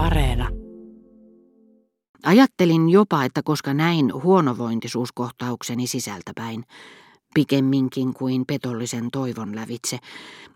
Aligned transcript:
Areena. 0.00 0.48
Ajattelin 2.24 2.88
jopa, 2.88 3.24
että 3.24 3.42
koska 3.44 3.74
näin 3.74 4.12
huonovointisuuskohtaukseni 4.22 5.86
sisältäpäin, 5.86 6.64
pikemminkin 7.34 8.14
kuin 8.14 8.46
petollisen 8.46 9.10
toivon 9.10 9.56
lävitse, 9.56 9.98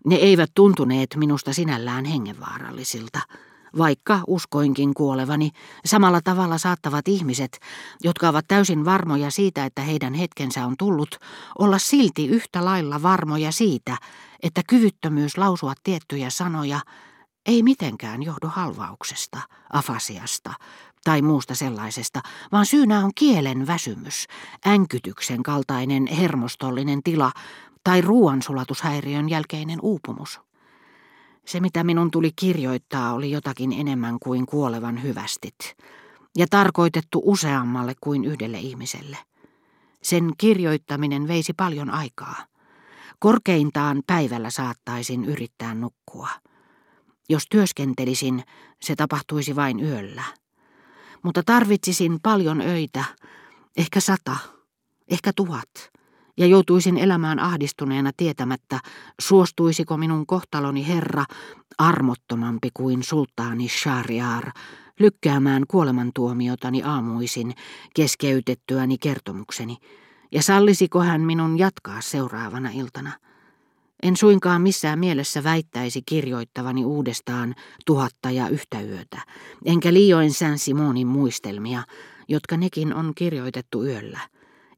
ne 0.05 0.15
eivät 0.15 0.51
tuntuneet 0.55 1.15
minusta 1.15 1.53
sinällään 1.53 2.05
hengenvaarallisilta– 2.05 3.19
vaikka 3.77 4.19
uskoinkin 4.27 4.93
kuolevani, 4.93 5.51
samalla 5.85 6.21
tavalla 6.23 6.57
saattavat 6.57 7.07
ihmiset, 7.07 7.59
jotka 8.03 8.29
ovat 8.29 8.45
täysin 8.47 8.85
varmoja 8.85 9.31
siitä, 9.31 9.65
että 9.65 9.81
heidän 9.81 10.13
hetkensä 10.13 10.65
on 10.65 10.75
tullut, 10.79 11.19
olla 11.59 11.77
silti 11.77 12.27
yhtä 12.27 12.65
lailla 12.65 13.01
varmoja 13.01 13.51
siitä, 13.51 13.97
että 14.43 14.61
kyvyttömyys 14.69 15.37
lausua 15.37 15.73
tiettyjä 15.83 16.29
sanoja 16.29 16.79
ei 17.45 17.63
mitenkään 17.63 18.23
johdu 18.23 18.47
halvauksesta, 18.47 19.39
afasiasta 19.73 20.53
tai 21.03 21.21
muusta 21.21 21.55
sellaisesta, 21.55 22.21
vaan 22.51 22.65
syynä 22.65 22.99
on 22.99 23.11
kielen 23.15 23.67
väsymys, 23.67 24.27
änkytyksen 24.67 25.43
kaltainen 25.43 26.07
hermostollinen 26.07 27.03
tila 27.03 27.31
tai 27.83 28.01
ruoansulatushäiriön 28.01 29.29
jälkeinen 29.29 29.79
uupumus. 29.81 30.41
Se, 31.45 31.59
mitä 31.59 31.83
minun 31.83 32.11
tuli 32.11 32.31
kirjoittaa, 32.35 33.13
oli 33.13 33.31
jotakin 33.31 33.73
enemmän 33.73 34.17
kuin 34.19 34.45
kuolevan 34.45 35.03
hyvästit, 35.03 35.75
ja 36.37 36.47
tarkoitettu 36.49 37.21
useammalle 37.25 37.93
kuin 38.01 38.25
yhdelle 38.25 38.59
ihmiselle. 38.59 39.17
Sen 40.01 40.31
kirjoittaminen 40.37 41.27
veisi 41.27 41.53
paljon 41.53 41.89
aikaa. 41.89 42.35
Korkeintaan 43.19 44.03
päivällä 44.07 44.49
saattaisin 44.49 45.25
yrittää 45.25 45.75
nukkua. 45.75 46.29
Jos 47.29 47.43
työskentelisin, 47.49 48.43
se 48.81 48.95
tapahtuisi 48.95 49.55
vain 49.55 49.79
yöllä. 49.79 50.23
Mutta 51.23 51.43
tarvitsisin 51.45 52.19
paljon 52.23 52.61
öitä, 52.61 53.03
ehkä 53.77 53.99
sata, 53.99 54.37
ehkä 55.11 55.31
tuhat 55.35 55.69
ja 56.37 56.45
joutuisin 56.45 56.97
elämään 56.97 57.39
ahdistuneena 57.39 58.11
tietämättä, 58.17 58.79
suostuisiko 59.21 59.97
minun 59.97 60.25
kohtaloni 60.25 60.87
herra, 60.87 61.25
armottomampi 61.77 62.69
kuin 62.73 63.03
sultaani 63.03 63.69
Shariar, 63.69 64.51
lykkäämään 64.99 65.63
kuolemantuomiotani 65.67 66.83
aamuisin 66.83 67.53
keskeytettyäni 67.95 68.97
kertomukseni, 68.97 69.77
ja 70.31 70.41
sallisiko 70.41 71.03
hän 71.03 71.21
minun 71.21 71.59
jatkaa 71.59 72.01
seuraavana 72.01 72.69
iltana. 72.69 73.11
En 74.03 74.17
suinkaan 74.17 74.61
missään 74.61 74.99
mielessä 74.99 75.43
väittäisi 75.43 76.01
kirjoittavani 76.05 76.85
uudestaan 76.85 77.55
tuhatta 77.85 78.31
ja 78.31 78.47
yhtä 78.49 78.81
yötä, 78.81 79.21
enkä 79.65 79.93
liioin 79.93 80.33
Saint-Simonin 80.33 81.07
muistelmia, 81.07 81.83
jotka 82.27 82.57
nekin 82.57 82.93
on 82.93 83.11
kirjoitettu 83.15 83.83
yöllä. 83.83 84.19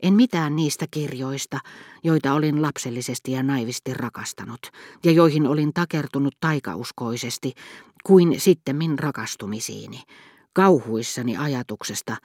En 0.01 0.13
mitään 0.13 0.55
niistä 0.55 0.85
kirjoista, 0.91 1.59
joita 2.03 2.33
olin 2.33 2.61
lapsellisesti 2.61 3.31
ja 3.31 3.43
naivisti 3.43 3.93
rakastanut, 3.93 4.59
ja 5.03 5.11
joihin 5.11 5.47
olin 5.47 5.73
takertunut 5.73 6.35
taikauskoisesti, 6.39 7.53
kuin 8.03 8.29
min 8.73 8.99
rakastumisiini, 8.99 10.01
kauhuissani 10.53 11.37
ajatuksesta, 11.37 12.17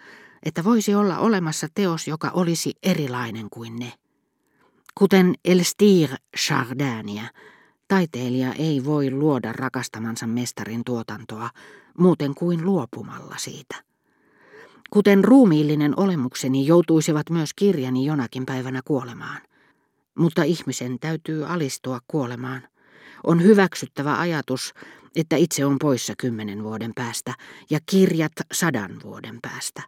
että 0.42 0.64
voisi 0.64 0.94
olla 0.94 1.18
olemassa 1.18 1.68
teos, 1.74 2.08
joka 2.08 2.30
olisi 2.34 2.72
erilainen 2.82 3.46
kuin 3.50 3.76
ne. 3.76 3.92
Kuten 4.94 5.34
Elstir 5.44 6.10
Chardania, 6.36 7.24
taiteilija 7.88 8.52
ei 8.52 8.84
voi 8.84 9.10
luoda 9.10 9.52
rakastamansa 9.52 10.26
mestarin 10.26 10.84
tuotantoa 10.84 11.50
muuten 11.98 12.34
kuin 12.34 12.64
luopumalla 12.64 13.34
siitä. 13.38 13.76
Kuten 14.90 15.24
ruumiillinen 15.24 15.94
olemukseni 15.96 16.66
joutuisivat 16.66 17.30
myös 17.30 17.54
kirjani 17.54 18.06
jonakin 18.06 18.46
päivänä 18.46 18.80
kuolemaan. 18.84 19.42
Mutta 20.18 20.42
ihmisen 20.42 20.98
täytyy 20.98 21.46
alistua 21.46 21.98
kuolemaan. 22.06 22.68
On 23.24 23.42
hyväksyttävä 23.42 24.18
ajatus, 24.18 24.74
että 25.16 25.36
itse 25.36 25.64
on 25.64 25.76
poissa 25.78 26.14
kymmenen 26.18 26.64
vuoden 26.64 26.92
päästä 26.94 27.34
ja 27.70 27.78
kirjat 27.86 28.32
sadan 28.52 28.90
vuoden 29.04 29.38
päästä. 29.42 29.82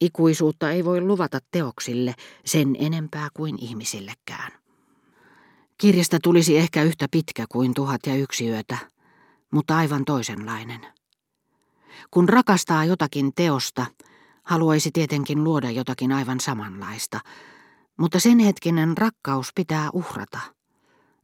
Ikuisuutta 0.00 0.70
ei 0.70 0.84
voi 0.84 1.00
luvata 1.00 1.38
teoksille 1.50 2.14
sen 2.44 2.76
enempää 2.78 3.28
kuin 3.34 3.56
ihmisillekään. 3.58 4.52
Kirjasta 5.78 6.18
tulisi 6.22 6.58
ehkä 6.58 6.82
yhtä 6.82 7.06
pitkä 7.10 7.44
kuin 7.48 7.74
tuhat 7.74 8.00
ja 8.06 8.14
yksi 8.14 8.48
yötä, 8.48 8.78
mutta 9.50 9.76
aivan 9.76 10.04
toisenlainen. 10.04 10.80
Kun 12.10 12.28
rakastaa 12.28 12.84
jotakin 12.84 13.32
teosta, 13.34 13.86
haluaisi 14.42 14.90
tietenkin 14.92 15.44
luoda 15.44 15.70
jotakin 15.70 16.12
aivan 16.12 16.40
samanlaista, 16.40 17.20
mutta 17.96 18.20
sen 18.20 18.38
hetkinen 18.38 18.98
rakkaus 18.98 19.50
pitää 19.54 19.88
uhrata. 19.92 20.38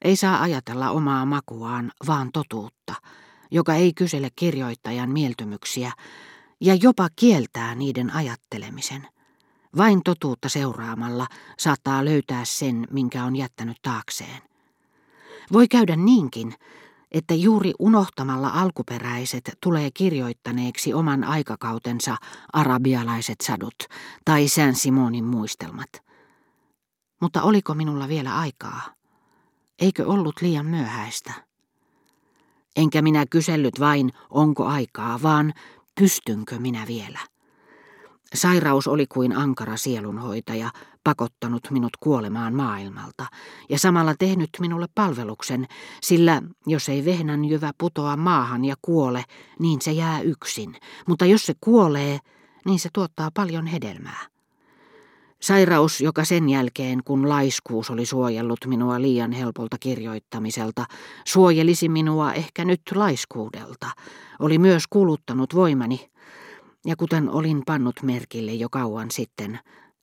Ei 0.05 0.17
saa 0.17 0.43
ajatella 0.43 0.91
omaa 0.91 1.27
makuaan, 1.27 1.93
vaan 2.07 2.31
totuutta, 2.33 2.95
joka 3.51 3.75
ei 3.75 3.93
kysele 3.95 4.29
kirjoittajan 4.37 5.11
mieltymyksiä 5.11 5.93
ja 6.61 6.75
jopa 6.75 7.09
kieltää 7.17 7.75
niiden 7.75 8.15
ajattelemisen. 8.15 9.09
Vain 9.77 10.03
totuutta 10.05 10.49
seuraamalla 10.49 11.27
saattaa 11.59 12.05
löytää 12.05 12.45
sen, 12.45 12.87
minkä 12.91 13.25
on 13.25 13.37
jättänyt 13.37 13.77
taakseen. 13.83 14.43
Voi 15.53 15.69
käydä 15.69 15.97
niinkin, 15.97 16.55
että 17.13 17.35
juuri 17.35 17.73
unohtamalla 17.79 18.49
alkuperäiset 18.49 19.51
tulee 19.63 19.91
kirjoittaneeksi 19.91 20.95
oman 20.95 21.25
aikakautensa 21.25 22.17
arabialaiset 22.53 23.41
sadut 23.41 23.77
tai 24.25 24.49
Sän 24.49 24.75
Simonin 24.75 25.25
muistelmat. 25.25 25.89
Mutta 27.21 27.43
oliko 27.43 27.75
minulla 27.75 28.09
vielä 28.09 28.39
aikaa? 28.39 28.95
Eikö 29.79 30.07
ollut 30.07 30.35
liian 30.41 30.67
myöhäistä? 30.67 31.33
Enkä 32.77 33.03
minä 33.03 33.27
kysellyt 33.31 33.81
vain, 33.81 34.13
onko 34.31 34.67
aikaa, 34.67 35.23
vaan 35.23 35.53
pystynkö 36.01 36.59
minä 36.59 36.85
vielä. 36.89 37.19
Sairaus 38.35 38.89
oli 38.89 39.07
kuin 39.07 39.37
ankara 39.37 39.77
sielunhoitaja, 39.77 40.71
pakottanut 41.05 41.71
minut 41.71 41.97
kuolemaan 42.01 42.55
maailmalta 42.55 43.27
ja 43.69 43.79
samalla 43.79 44.15
tehnyt 44.19 44.51
minulle 44.61 44.87
palveluksen, 44.95 45.67
sillä 46.03 46.43
jos 46.67 46.89
ei 46.89 47.05
vehnän 47.05 47.45
jyvä 47.45 47.71
putoa 47.79 48.17
maahan 48.17 48.65
ja 48.65 48.75
kuole, 48.83 49.25
niin 49.59 49.81
se 49.81 49.93
jää 49.93 50.21
yksin, 50.21 50.77
mutta 51.09 51.27
jos 51.27 51.47
se 51.47 51.55
kuolee, 51.61 52.19
niin 52.65 52.79
se 52.79 52.89
tuottaa 52.93 53.31
paljon 53.35 53.67
hedelmää. 53.67 54.27
Sairaus, 55.41 56.01
joka 56.01 56.25
sen 56.25 56.49
jälkeen, 56.49 57.01
kun 57.05 57.29
laiskuus 57.29 57.91
oli 57.91 58.07
suojellut 58.07 58.59
minua 58.67 59.01
liian 59.01 59.33
helpolta 59.33 59.77
kirjoittamiselta, 59.81 60.87
suojelisi 61.27 61.89
minua 61.89 62.33
ehkä 62.33 62.65
nyt 62.65 62.81
laiskuudelta, 62.95 63.87
oli 64.39 64.59
myös 64.59 64.85
kuluttanut 64.91 65.55
voimani, 65.55 66.11
ja 66.87 66.97
kuten 66.97 67.31
olin 67.31 67.63
pannut 67.67 68.03
merkille 68.03 68.55
jo 68.55 68.69
kauan 68.69 69.11
sitten, 69.11 69.59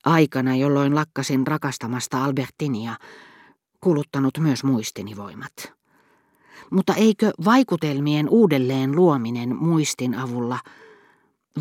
aikana 0.05 0.55
jolloin 0.55 0.95
lakkasin 0.95 1.47
rakastamasta 1.47 2.23
Albertinia, 2.23 2.95
kuluttanut 3.81 4.37
myös 4.39 4.63
muistini 4.63 5.17
voimat. 5.17 5.73
Mutta 6.71 6.93
eikö 6.93 7.31
vaikutelmien 7.45 8.29
uudelleen 8.29 8.95
luominen 8.95 9.55
muistin 9.55 10.15
avulla, 10.15 10.59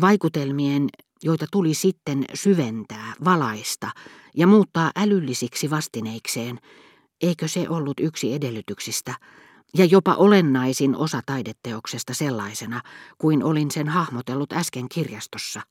vaikutelmien, 0.01 0.89
joita 1.23 1.45
tuli 1.51 1.73
sitten 1.73 2.25
syventää, 2.33 3.13
valaista 3.25 3.91
ja 4.35 4.47
muuttaa 4.47 4.91
älyllisiksi 4.95 5.69
vastineikseen, 5.69 6.59
eikö 7.21 7.47
se 7.47 7.69
ollut 7.69 7.99
yksi 7.99 8.33
edellytyksistä, 8.33 9.13
ja 9.77 9.85
jopa 9.85 10.15
olennaisin 10.15 10.95
osa 10.95 11.21
taideteoksesta 11.25 12.13
sellaisena, 12.13 12.81
kuin 13.17 13.43
olin 13.43 13.71
sen 13.71 13.87
hahmotellut 13.87 14.53
äsken 14.53 14.89
kirjastossa. 14.89 15.61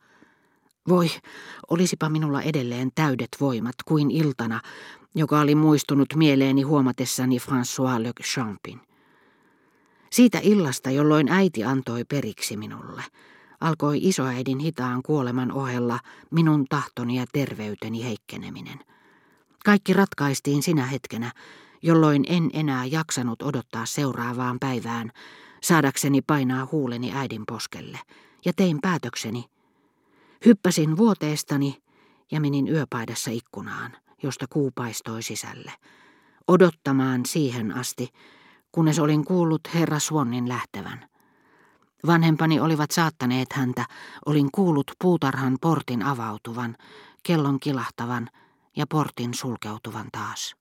Voi, 0.88 1.08
olisipa 1.70 2.08
minulla 2.08 2.42
edelleen 2.42 2.90
täydet 2.94 3.28
voimat 3.40 3.74
kuin 3.84 4.10
iltana, 4.10 4.60
joka 5.14 5.40
oli 5.40 5.54
muistunut 5.54 6.14
mieleeni 6.14 6.62
huomatessani 6.62 7.38
François 7.38 8.02
Le 8.02 8.12
Champin. 8.22 8.80
Siitä 10.12 10.40
illasta, 10.42 10.90
jolloin 10.90 11.28
äiti 11.28 11.64
antoi 11.64 12.04
periksi 12.04 12.56
minulle, 12.56 13.02
alkoi 13.60 13.98
isoäidin 14.02 14.58
hitaan 14.58 15.02
kuoleman 15.02 15.52
ohella 15.52 15.98
minun 16.30 16.64
tahtoni 16.68 17.18
ja 17.18 17.26
terveyteni 17.32 18.04
heikkeneminen. 18.04 18.78
Kaikki 19.64 19.92
ratkaistiin 19.92 20.62
sinä 20.62 20.86
hetkenä, 20.86 21.32
jolloin 21.82 22.24
en 22.28 22.50
enää 22.52 22.84
jaksanut 22.84 23.42
odottaa 23.42 23.86
seuraavaan 23.86 24.58
päivään, 24.60 25.12
saadakseni 25.62 26.22
painaa 26.22 26.68
huuleni 26.72 27.12
äidin 27.14 27.42
poskelle, 27.46 27.98
ja 28.44 28.52
tein 28.56 28.78
päätökseni. 28.82 29.44
Hyppäsin 30.44 30.96
vuoteestani 30.96 31.82
ja 32.30 32.40
menin 32.40 32.68
yöpaidassa 32.68 33.30
ikkunaan, 33.30 33.92
josta 34.22 34.46
kuu 34.50 34.72
paistoi 34.74 35.22
sisälle, 35.22 35.72
odottamaan 36.48 37.26
siihen 37.26 37.76
asti, 37.76 38.08
kunnes 38.72 38.98
olin 38.98 39.24
kuullut 39.24 39.60
herra 39.74 39.98
Swannin 39.98 40.48
lähtevän. 40.48 41.08
Vanhempani 42.06 42.60
olivat 42.60 42.90
saattaneet 42.90 43.52
häntä, 43.52 43.84
olin 44.26 44.48
kuullut 44.52 44.90
puutarhan 45.00 45.56
portin 45.60 46.02
avautuvan, 46.02 46.76
kellon 47.22 47.60
kilahtavan 47.60 48.28
ja 48.76 48.86
portin 48.86 49.34
sulkeutuvan 49.34 50.06
taas. 50.12 50.54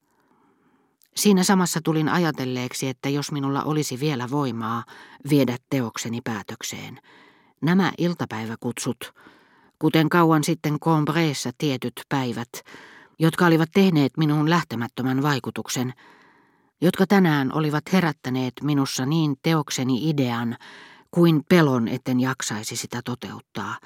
Siinä 1.16 1.44
samassa 1.44 1.80
tulin 1.84 2.10
ajatelleeksi, 2.10 2.88
että 2.88 3.10
jos 3.10 3.32
minulla 3.32 3.64
olisi 3.64 4.00
vielä 4.00 4.30
voimaa 4.32 4.84
viedä 5.30 5.58
teokseni 5.70 6.22
päätökseen. 6.24 7.00
Nämä 7.62 7.92
iltapäiväkutsut, 7.98 9.14
kuten 9.80 10.10
kauan 10.10 10.44
sitten 10.44 10.80
Combreessa 10.80 11.52
tietyt 11.58 11.94
päivät, 12.10 12.50
jotka 13.20 13.46
olivat 13.46 13.70
tehneet 13.74 14.18
minuun 14.18 14.50
lähtemättömän 14.50 15.24
vaikutuksen, 15.24 15.94
jotka 16.82 17.08
tänään 17.08 17.54
olivat 17.54 17.84
herättäneet 17.94 18.54
minussa 18.64 19.06
niin 19.06 19.36
teokseni 19.42 20.10
idean 20.10 20.58
kuin 21.16 21.44
pelon, 21.50 21.88
etten 21.88 22.20
jaksaisi 22.20 22.76
sitä 22.76 23.02
toteuttaa, 23.06 23.78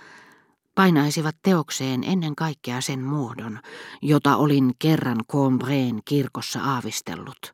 painaisivat 0.75 1.35
teokseen 1.43 2.03
ennen 2.03 2.35
kaikkea 2.35 2.81
sen 2.81 3.03
muodon, 3.03 3.59
jota 4.01 4.35
olin 4.35 4.71
kerran 4.79 5.17
Combreen 5.31 5.99
kirkossa 6.05 6.59
aavistellut, 6.61 7.51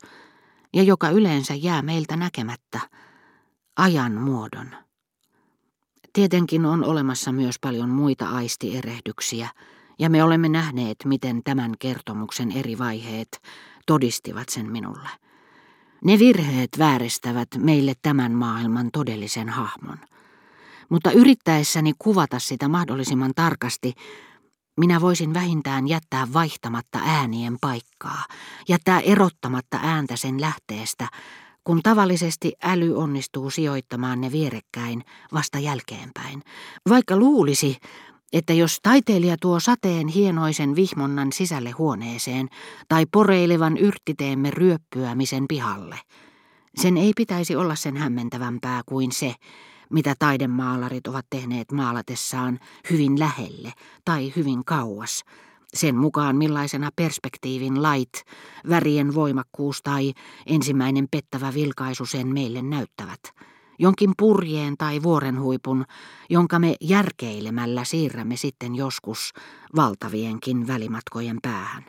ja 0.74 0.84
joka 0.84 1.10
yleensä 1.10 1.54
jää 1.54 1.82
meiltä 1.82 2.16
näkemättä, 2.16 2.80
ajan 3.78 4.14
muodon. 4.14 4.70
Tietenkin 6.14 6.66
on 6.66 6.84
olemassa 6.84 7.32
myös 7.32 7.56
paljon 7.62 7.90
muita 7.90 8.30
aistierehdyksiä, 8.30 9.50
ja 10.00 10.10
me 10.10 10.24
olemme 10.24 10.50
nähneet, 10.50 10.98
miten 11.06 11.44
tämän 11.44 11.72
kertomuksen 11.80 12.52
eri 12.52 12.78
vaiheet 12.78 13.42
todistivat 13.86 14.50
sen 14.50 14.72
minulle. 14.72 15.10
Ne 16.04 16.20
virheet 16.20 16.70
vääristävät 16.80 17.48
meille 17.58 17.94
tämän 18.02 18.32
maailman 18.32 18.90
todellisen 18.94 19.50
hahmon. 19.50 19.98
Mutta 20.90 21.12
yrittäessäni 21.12 21.94
kuvata 22.00 22.40
sitä 22.40 22.68
mahdollisimman 22.68 23.32
tarkasti, 23.36 23.94
minä 24.80 25.02
voisin 25.02 25.34
vähintään 25.34 25.88
jättää 25.88 26.28
vaihtamatta 26.34 27.00
äänien 27.06 27.58
paikkaa, 27.62 28.24
jättää 28.70 29.00
erottamatta 29.00 29.80
ääntä 29.84 30.16
sen 30.16 30.42
lähteestä, 30.42 31.08
kun 31.64 31.82
tavallisesti 31.84 32.54
äly 32.64 32.98
onnistuu 32.98 33.50
sijoittamaan 33.50 34.22
ne 34.22 34.32
vierekkäin 34.32 35.04
vasta 35.34 35.60
jälkeenpäin. 35.60 36.42
Vaikka 36.90 37.18
luulisi, 37.18 37.78
että 38.36 38.54
jos 38.54 38.80
taiteilija 38.84 39.38
tuo 39.42 39.60
sateen 39.60 40.08
hienoisen 40.08 40.76
vihmonnan 40.76 41.32
sisälle 41.32 41.72
huoneeseen 41.72 42.48
tai 42.90 43.06
poreilevan 43.12 43.78
yrttiteemme 43.78 44.52
ryöppyämisen 44.52 45.46
pihalle, 45.48 46.00
sen 46.76 46.98
ei 46.98 47.12
pitäisi 47.16 47.56
olla 47.56 47.76
sen 47.76 47.98
hämmentävämpää 47.98 48.82
kuin 48.86 49.12
se, 49.12 49.34
mitä 49.90 50.16
taidemaalarit 50.20 51.08
ovat 51.08 51.26
tehneet 51.30 51.72
maalatessaan 51.72 52.60
hyvin 52.90 53.20
lähelle 53.20 53.74
tai 54.06 54.34
hyvin 54.36 54.66
kauas, 54.66 55.24
sen 55.74 55.96
mukaan 55.96 56.36
millaisena 56.36 56.90
perspektiivin 56.96 57.84
lait, 57.84 58.24
värien 58.70 59.16
voimakkuus 59.16 59.82
tai 59.84 60.14
ensimmäinen 60.46 61.08
pettävä 61.12 61.54
vilkaisu 61.54 62.06
sen 62.06 62.28
meille 62.28 62.62
näyttävät 62.62 63.22
jonkin 63.80 64.12
purjeen 64.18 64.78
tai 64.78 65.04
vuorenhuipun, 65.04 65.86
jonka 66.30 66.60
me 66.60 66.76
järkeilemällä 66.82 67.84
siirrämme 67.84 68.36
sitten 68.38 68.76
joskus 68.76 69.34
valtavienkin 69.76 70.68
välimatkojen 70.68 71.38
päähän. 71.42 71.86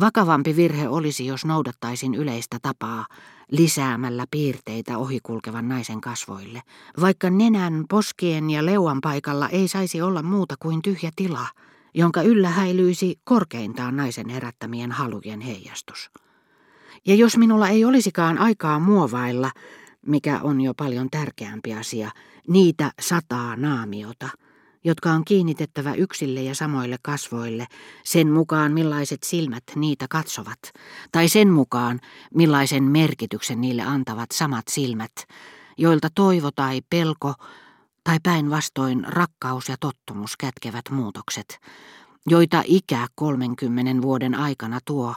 Vakavampi 0.00 0.56
virhe 0.56 0.88
olisi, 0.88 1.26
jos 1.26 1.44
noudattaisin 1.44 2.14
yleistä 2.14 2.58
tapaa 2.62 3.06
lisäämällä 3.50 4.24
piirteitä 4.30 4.98
ohikulkevan 4.98 5.68
naisen 5.68 6.00
kasvoille, 6.00 6.62
vaikka 7.00 7.30
nenän, 7.30 7.84
poskien 7.88 8.50
ja 8.50 8.66
leuan 8.66 9.00
paikalla 9.00 9.48
ei 9.48 9.68
saisi 9.68 10.02
olla 10.02 10.22
muuta 10.22 10.54
kuin 10.58 10.82
tyhjä 10.82 11.10
tila, 11.16 11.46
jonka 11.94 12.22
yllä 12.22 12.48
häilyisi 12.48 13.20
korkeintaan 13.24 13.96
naisen 13.96 14.28
herättämien 14.28 14.92
halujen 14.92 15.40
heijastus. 15.40 16.10
Ja 17.06 17.14
jos 17.14 17.36
minulla 17.36 17.68
ei 17.68 17.84
olisikaan 17.84 18.38
aikaa 18.38 18.78
muovailla, 18.78 19.50
mikä 20.06 20.40
on 20.42 20.60
jo 20.60 20.74
paljon 20.74 21.08
tärkeämpi 21.10 21.74
asia, 21.74 22.10
niitä 22.48 22.92
sataa 23.00 23.56
naamiota, 23.56 24.28
jotka 24.84 25.12
on 25.12 25.24
kiinnitettävä 25.24 25.94
yksille 25.94 26.42
ja 26.42 26.54
samoille 26.54 26.96
kasvoille 27.02 27.66
sen 28.04 28.30
mukaan, 28.30 28.72
millaiset 28.72 29.22
silmät 29.22 29.62
niitä 29.76 30.06
katsovat, 30.10 30.58
tai 31.12 31.28
sen 31.28 31.48
mukaan, 31.48 32.00
millaisen 32.34 32.84
merkityksen 32.84 33.60
niille 33.60 33.82
antavat 33.82 34.30
samat 34.32 34.68
silmät, 34.70 35.12
joilta 35.78 36.08
toivo 36.14 36.50
tai 36.50 36.80
pelko 36.90 37.34
tai 38.04 38.18
päinvastoin 38.22 39.04
rakkaus 39.04 39.68
ja 39.68 39.76
tottumus 39.80 40.36
kätkevät 40.36 40.90
muutokset, 40.90 41.58
joita 42.26 42.62
ikä 42.66 43.06
30 43.14 44.02
vuoden 44.02 44.34
aikana 44.34 44.78
tuo. 44.84 45.14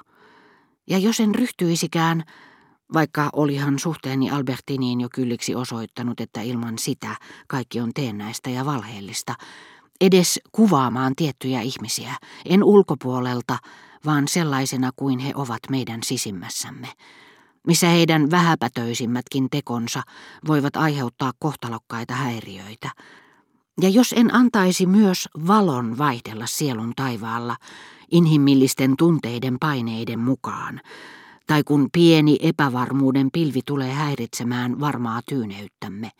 Ja 0.88 0.98
jos 0.98 1.20
en 1.20 1.36
ryhtyisikään 1.36 2.24
vaikka 2.94 3.30
olihan 3.34 3.80
suhteeni 3.80 4.32
Albertiniin 4.32 5.02
jo 5.02 5.08
kylliksi 5.16 5.56
osoittanut, 5.56 6.20
että 6.22 6.42
ilman 6.42 6.78
sitä 6.78 7.16
kaikki 7.48 7.80
on 7.80 7.92
teennäistä 7.96 8.50
ja 8.50 8.66
valheellista, 8.66 9.36
edes 10.02 10.40
kuvaamaan 10.52 11.16
tiettyjä 11.16 11.62
ihmisiä, 11.62 12.16
en 12.46 12.64
ulkopuolelta, 12.64 13.58
vaan 14.06 14.28
sellaisena 14.28 14.92
kuin 14.96 15.20
he 15.20 15.32
ovat 15.36 15.60
meidän 15.70 16.00
sisimmässämme, 16.04 16.88
missä 17.68 17.88
heidän 17.88 18.32
vähäpätöisimmätkin 18.32 19.50
tekonsa 19.50 20.02
voivat 20.48 20.76
aiheuttaa 20.76 21.32
kohtalokkaita 21.40 22.14
häiriöitä. 22.14 22.90
Ja 23.82 23.90
jos 23.90 24.14
en 24.18 24.36
antaisi 24.36 24.86
myös 24.86 25.30
valon 25.48 25.98
vaihdella 25.98 26.46
sielun 26.46 26.94
taivaalla, 26.96 27.56
inhimillisten 28.12 28.98
tunteiden 28.98 29.58
paineiden 29.60 30.20
mukaan, 30.20 30.82
tai 31.48 31.64
kun 31.64 31.90
pieni 31.94 32.38
epävarmuuden 32.42 33.30
pilvi 33.34 33.60
tulee 33.66 33.94
häiritsemään 33.94 34.80
varmaa 34.80 35.22
tyyneyttämme, 35.30 36.12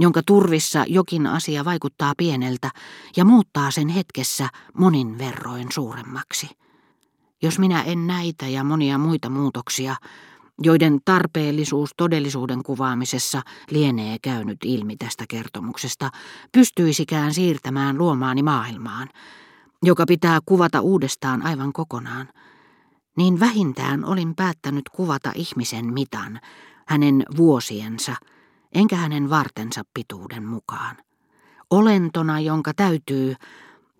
jonka 0.00 0.22
turvissa 0.26 0.84
jokin 0.88 1.26
asia 1.26 1.64
vaikuttaa 1.64 2.12
pieneltä 2.16 2.70
ja 3.16 3.24
muuttaa 3.24 3.70
sen 3.70 3.88
hetkessä 3.88 4.48
monin 4.74 5.18
verroin 5.18 5.66
suuremmaksi. 5.72 6.50
Jos 7.42 7.58
minä 7.58 7.82
en 7.82 8.06
näitä 8.06 8.48
ja 8.48 8.64
monia 8.64 8.98
muita 8.98 9.30
muutoksia, 9.30 9.96
joiden 10.62 11.00
tarpeellisuus 11.04 11.90
todellisuuden 11.96 12.62
kuvaamisessa 12.62 13.42
lienee 13.70 14.16
käynyt 14.22 14.58
ilmi 14.64 14.96
tästä 14.96 15.24
kertomuksesta, 15.28 16.10
pystyisikään 16.52 17.34
siirtämään 17.34 17.98
luomaani 17.98 18.42
maailmaan, 18.42 19.08
joka 19.82 20.04
pitää 20.08 20.38
kuvata 20.46 20.80
uudestaan 20.80 21.42
aivan 21.42 21.72
kokonaan– 21.72 22.28
niin 23.20 23.40
vähintään 23.40 24.04
olin 24.04 24.34
päättänyt 24.34 24.88
kuvata 24.88 25.32
ihmisen 25.34 25.92
mitan, 25.92 26.40
hänen 26.86 27.22
vuosiensa, 27.36 28.16
enkä 28.74 28.96
hänen 28.96 29.30
vartensa 29.30 29.82
pituuden 29.94 30.46
mukaan. 30.46 30.96
Olentona, 31.70 32.40
jonka 32.40 32.74
täytyy, 32.74 33.34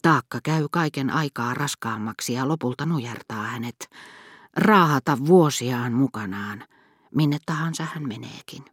taakka 0.03 0.39
käy 0.43 0.67
kaiken 0.71 1.11
aikaa 1.11 1.55
raskaammaksi 1.55 2.33
ja 2.33 2.49
lopulta 2.49 2.87
nujertaa 2.87 3.43
hänet, 3.43 3.91
raahata 4.57 5.19
vuosiaan 5.27 5.93
mukanaan, 5.93 6.65
minne 7.15 7.39
tahansa 7.47 7.87
hän 7.95 8.09
meneekin. 8.09 8.65